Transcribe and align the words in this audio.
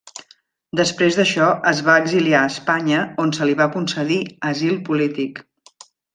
Després 0.77 1.17
d'això 1.19 1.49
es 1.71 1.81
va 1.89 1.97
exiliar 2.05 2.39
a 2.45 2.47
Espanya, 2.53 3.03
on 3.25 3.35
se 3.39 3.49
li 3.51 3.57
va 3.61 3.69
concedir 3.77 4.19
asil 4.55 4.81
polític. 4.91 5.45